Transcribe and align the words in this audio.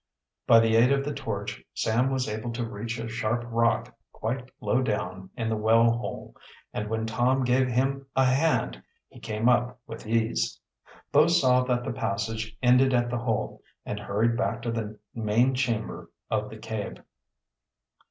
By 0.47 0.61
the 0.61 0.75
aid 0.77 0.91
of 0.91 1.05
the 1.05 1.13
torch, 1.13 1.63
Sam 1.75 2.09
was 2.09 2.27
able 2.27 2.51
to 2.53 2.67
reach 2.67 2.97
a 2.97 3.07
sharp 3.07 3.43
rock 3.47 3.95
quite 4.11 4.49
low 4.59 4.81
down 4.81 5.29
in 5.37 5.47
the 5.47 5.55
well 5.55 5.91
hole, 5.91 6.35
and 6.73 6.89
when 6.89 7.05
Tom 7.05 7.43
gave 7.43 7.67
him 7.67 8.07
a 8.15 8.25
hand 8.25 8.81
he 9.09 9.19
came 9.19 9.47
up 9.47 9.79
with 9.85 10.07
ease. 10.07 10.59
Both 11.11 11.33
saw 11.33 11.63
that 11.65 11.83
the 11.83 11.93
passage 11.93 12.57
ended 12.63 12.95
at 12.95 13.11
the 13.11 13.19
hole 13.19 13.61
and 13.85 13.99
hurried 13.99 14.35
back 14.35 14.63
to 14.63 14.71
the 14.71 14.97
main 15.13 15.53
chamber 15.53 16.09
of 16.31 16.49
the 16.49 16.57
cave. 16.57 16.97